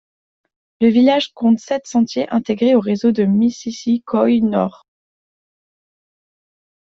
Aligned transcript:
Le 0.79 0.87
village 0.87 1.31
compte 1.35 1.59
sept 1.59 1.85
sentiers 1.85 2.27
intégrés 2.29 2.73
au 2.73 2.79
réseau 2.79 3.11
de 3.11 3.21
Missisquoi-Nord. 3.23 4.87